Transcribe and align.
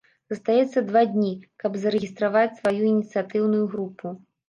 Застаецца 0.31 0.83
два 0.87 1.03
дні, 1.11 1.29
каб 1.65 1.79
зарэгістраваць 1.83 2.57
сваю 2.61 2.83
ініцыятыўную 2.93 3.65
групу. 3.79 4.21